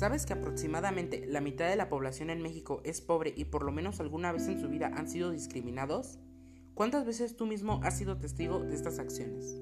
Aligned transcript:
¿Sabes 0.00 0.24
que 0.24 0.32
aproximadamente 0.32 1.26
la 1.26 1.42
mitad 1.42 1.68
de 1.68 1.76
la 1.76 1.90
población 1.90 2.30
en 2.30 2.40
México 2.40 2.80
es 2.84 3.02
pobre 3.02 3.34
y 3.36 3.44
por 3.44 3.62
lo 3.64 3.70
menos 3.70 4.00
alguna 4.00 4.32
vez 4.32 4.48
en 4.48 4.58
su 4.58 4.66
vida 4.66 4.90
han 4.94 5.10
sido 5.10 5.30
discriminados? 5.30 6.18
¿Cuántas 6.72 7.04
veces 7.04 7.36
tú 7.36 7.44
mismo 7.44 7.82
has 7.84 7.98
sido 7.98 8.16
testigo 8.16 8.60
de 8.60 8.74
estas 8.74 8.98
acciones? 8.98 9.60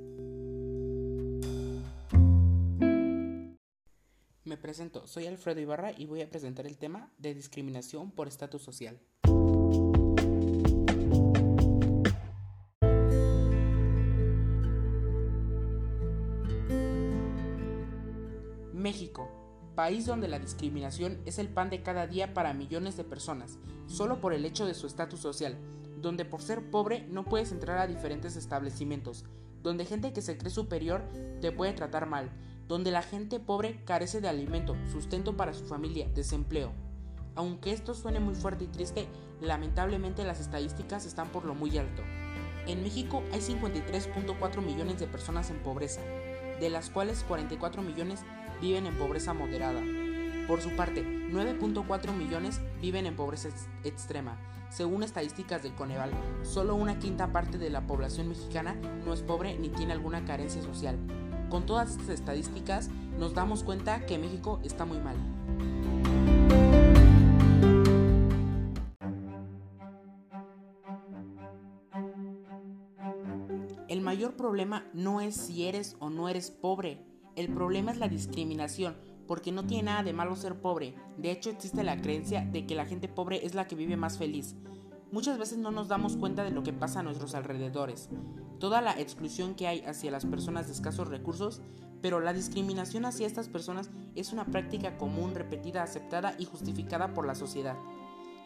Me 4.44 4.56
presento, 4.56 5.08
soy 5.08 5.26
Alfredo 5.26 5.60
Ibarra 5.60 5.90
y 5.90 6.06
voy 6.06 6.22
a 6.22 6.30
presentar 6.30 6.68
el 6.68 6.78
tema 6.78 7.12
de 7.18 7.34
discriminación 7.34 8.12
por 8.12 8.28
estatus 8.28 8.62
social. 8.62 9.00
México, 18.72 19.37
país 19.78 20.06
donde 20.06 20.26
la 20.26 20.40
discriminación 20.40 21.20
es 21.24 21.38
el 21.38 21.46
pan 21.46 21.70
de 21.70 21.84
cada 21.84 22.08
día 22.08 22.34
para 22.34 22.52
millones 22.52 22.96
de 22.96 23.04
personas, 23.04 23.60
solo 23.86 24.20
por 24.20 24.34
el 24.34 24.44
hecho 24.44 24.66
de 24.66 24.74
su 24.74 24.88
estatus 24.88 25.20
social, 25.20 25.56
donde 26.02 26.24
por 26.24 26.42
ser 26.42 26.68
pobre 26.68 27.06
no 27.08 27.24
puedes 27.24 27.52
entrar 27.52 27.78
a 27.78 27.86
diferentes 27.86 28.34
establecimientos, 28.34 29.24
donde 29.62 29.84
gente 29.84 30.12
que 30.12 30.20
se 30.20 30.36
cree 30.36 30.50
superior 30.50 31.04
te 31.40 31.52
puede 31.52 31.74
tratar 31.74 32.06
mal, 32.06 32.28
donde 32.66 32.90
la 32.90 33.02
gente 33.02 33.38
pobre 33.38 33.84
carece 33.84 34.20
de 34.20 34.26
alimento, 34.26 34.74
sustento 34.90 35.36
para 35.36 35.54
su 35.54 35.64
familia, 35.64 36.08
desempleo. 36.12 36.72
Aunque 37.36 37.70
esto 37.70 37.94
suene 37.94 38.18
muy 38.18 38.34
fuerte 38.34 38.64
y 38.64 38.66
triste, 38.66 39.06
lamentablemente 39.40 40.24
las 40.24 40.40
estadísticas 40.40 41.06
están 41.06 41.28
por 41.28 41.44
lo 41.44 41.54
muy 41.54 41.78
alto. 41.78 42.02
En 42.66 42.82
México 42.82 43.22
hay 43.32 43.38
53.4 43.38 44.60
millones 44.60 44.98
de 44.98 45.06
personas 45.06 45.50
en 45.50 45.62
pobreza, 45.62 46.00
de 46.58 46.68
las 46.68 46.90
cuales 46.90 47.22
44 47.28 47.80
millones 47.82 48.24
viven 48.60 48.86
en 48.86 48.96
pobreza 48.96 49.34
moderada. 49.34 49.82
Por 50.46 50.60
su 50.60 50.70
parte, 50.70 51.04
9.4 51.04 52.14
millones 52.14 52.60
viven 52.80 53.06
en 53.06 53.16
pobreza 53.16 53.48
extrema. 53.84 54.38
Según 54.70 55.02
estadísticas 55.02 55.62
del 55.62 55.74
Coneval, 55.74 56.10
solo 56.42 56.74
una 56.74 56.98
quinta 56.98 57.32
parte 57.32 57.58
de 57.58 57.70
la 57.70 57.86
población 57.86 58.28
mexicana 58.28 58.74
no 59.04 59.12
es 59.12 59.22
pobre 59.22 59.58
ni 59.58 59.68
tiene 59.68 59.92
alguna 59.92 60.24
carencia 60.24 60.62
social. 60.62 60.96
Con 61.50 61.64
todas 61.64 61.90
estas 61.90 62.10
estadísticas 62.10 62.90
nos 63.18 63.34
damos 63.34 63.62
cuenta 63.62 64.04
que 64.04 64.18
México 64.18 64.60
está 64.62 64.84
muy 64.84 64.98
mal. 64.98 65.16
El 73.88 74.02
mayor 74.02 74.36
problema 74.36 74.86
no 74.92 75.22
es 75.22 75.34
si 75.34 75.66
eres 75.66 75.96
o 75.98 76.10
no 76.10 76.28
eres 76.28 76.50
pobre, 76.50 77.07
el 77.38 77.48
problema 77.48 77.92
es 77.92 77.98
la 77.98 78.08
discriminación, 78.08 78.96
porque 79.28 79.52
no 79.52 79.64
tiene 79.64 79.84
nada 79.84 80.02
de 80.02 80.12
malo 80.12 80.34
ser 80.34 80.60
pobre. 80.60 80.94
De 81.16 81.30
hecho, 81.30 81.50
existe 81.50 81.84
la 81.84 82.00
creencia 82.00 82.44
de 82.44 82.66
que 82.66 82.74
la 82.74 82.84
gente 82.84 83.06
pobre 83.06 83.46
es 83.46 83.54
la 83.54 83.68
que 83.68 83.76
vive 83.76 83.96
más 83.96 84.18
feliz. 84.18 84.56
Muchas 85.12 85.38
veces 85.38 85.58
no 85.58 85.70
nos 85.70 85.86
damos 85.86 86.16
cuenta 86.16 86.42
de 86.42 86.50
lo 86.50 86.64
que 86.64 86.72
pasa 86.72 87.00
a 87.00 87.02
nuestros 87.04 87.34
alrededores, 87.34 88.10
toda 88.58 88.80
la 88.80 88.98
exclusión 88.98 89.54
que 89.54 89.68
hay 89.68 89.80
hacia 89.82 90.10
las 90.10 90.26
personas 90.26 90.66
de 90.66 90.72
escasos 90.72 91.08
recursos, 91.08 91.62
pero 92.02 92.20
la 92.20 92.32
discriminación 92.32 93.04
hacia 93.04 93.26
estas 93.26 93.48
personas 93.48 93.90
es 94.16 94.32
una 94.32 94.44
práctica 94.44 94.98
común, 94.98 95.34
repetida, 95.34 95.82
aceptada 95.84 96.34
y 96.38 96.44
justificada 96.44 97.14
por 97.14 97.26
la 97.26 97.36
sociedad. 97.36 97.76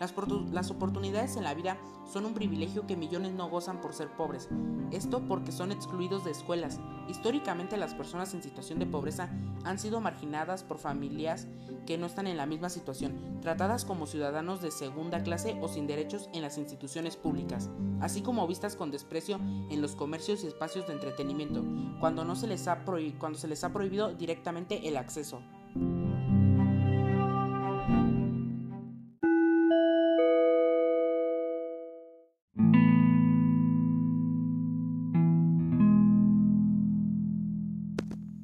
Las, 0.02 0.70
oportunidades 0.72 1.36
en 1.36 1.44
la 1.44 1.54
vida 1.54 1.78
son 2.12 2.26
un 2.26 2.34
privilegio 2.34 2.88
que 2.88 2.96
millones 2.96 3.34
no 3.34 3.48
gozan 3.48 3.80
por 3.80 3.94
ser 3.94 4.08
pobres. 4.16 4.48
Esto 4.90 5.22
porque 5.28 5.52
son 5.52 5.70
excluidos 5.70 6.24
de 6.24 6.32
escuelas. 6.32 6.80
Históricamente 7.08 7.76
las 7.76 7.94
personas 7.94 8.34
en 8.34 8.42
situación 8.42 8.80
de 8.80 8.86
pobreza 8.86 9.30
han 9.62 9.78
sido 9.78 10.00
marginadas 10.00 10.64
por 10.64 10.78
familias 10.78 11.46
que 11.86 11.98
no 11.98 12.06
están 12.06 12.26
en 12.26 12.36
la 12.36 12.46
misma 12.46 12.68
situación, 12.68 13.38
tratadas 13.42 13.84
como 13.84 14.08
ciudadanos 14.08 14.60
de 14.60 14.72
segunda 14.72 15.22
clase 15.22 15.56
o 15.60 15.68
sin 15.68 15.86
derechos 15.86 16.28
en 16.32 16.42
las 16.42 16.58
instituciones 16.58 17.16
públicas, 17.16 17.70
así 18.00 18.22
como 18.22 18.48
vistas 18.48 18.74
con 18.74 18.90
desprecio 18.90 19.36
en 19.36 19.80
los 19.80 19.94
comercios 19.94 20.42
y 20.42 20.48
espacios 20.48 20.88
de 20.88 20.94
entretenimiento, 20.94 21.64
cuando, 22.00 22.24
no 22.24 22.34
se, 22.34 22.48
les 22.48 22.66
ha 22.66 22.84
cuando 23.20 23.38
se 23.38 23.46
les 23.46 23.62
ha 23.62 23.72
prohibido 23.72 24.12
directamente 24.14 24.88
el 24.88 24.96
acceso. 24.96 25.42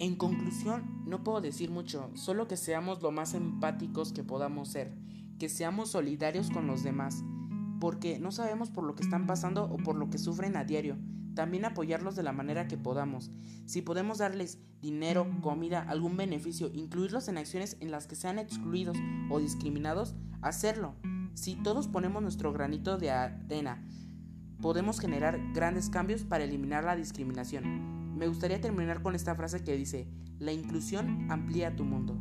En 0.08 0.16
conclusión, 0.16 1.02
no 1.04 1.22
puedo 1.22 1.42
decir 1.42 1.70
mucho, 1.70 2.10
solo 2.14 2.48
que 2.48 2.56
seamos 2.56 3.02
lo 3.02 3.10
más 3.10 3.34
empáticos 3.34 4.14
que 4.14 4.24
podamos 4.24 4.70
ser, 4.70 4.94
que 5.38 5.50
seamos 5.50 5.90
solidarios 5.90 6.48
con 6.48 6.66
los 6.66 6.82
demás, 6.82 7.22
porque 7.78 8.18
no 8.18 8.32
sabemos 8.32 8.70
por 8.70 8.84
lo 8.84 8.94
que 8.94 9.02
están 9.02 9.26
pasando 9.26 9.64
o 9.64 9.76
por 9.76 9.96
lo 9.96 10.08
que 10.08 10.16
sufren 10.16 10.56
a 10.56 10.64
diario. 10.64 10.96
También 11.34 11.66
apoyarlos 11.66 12.16
de 12.16 12.22
la 12.22 12.32
manera 12.32 12.68
que 12.68 12.78
podamos. 12.78 13.30
Si 13.66 13.82
podemos 13.82 14.16
darles 14.16 14.58
dinero, 14.80 15.26
comida, 15.42 15.82
algún 15.82 16.16
beneficio, 16.16 16.70
incluirlos 16.72 17.28
en 17.28 17.36
acciones 17.36 17.76
en 17.80 17.90
las 17.90 18.06
que 18.06 18.16
sean 18.16 18.38
excluidos 18.38 18.96
o 19.28 19.40
discriminados, 19.40 20.14
hacerlo. 20.40 20.94
Si 21.34 21.54
todos 21.54 21.86
ponemos 21.86 22.22
nuestro 22.22 22.54
granito 22.54 22.96
de 22.96 23.10
arena, 23.10 23.86
podemos 24.62 25.00
generar 25.00 25.38
grandes 25.52 25.90
cambios 25.90 26.24
para 26.24 26.44
eliminar 26.44 26.84
la 26.84 26.96
discriminación. 26.96 27.97
Me 28.18 28.26
gustaría 28.26 28.60
terminar 28.60 29.00
con 29.00 29.14
esta 29.14 29.36
frase 29.36 29.62
que 29.62 29.76
dice, 29.76 30.08
la 30.40 30.50
inclusión 30.50 31.30
amplía 31.30 31.76
tu 31.76 31.84
mundo. 31.84 32.18